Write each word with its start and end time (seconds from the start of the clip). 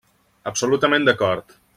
Absolutament 0.51 1.05
d'acord. 1.09 1.57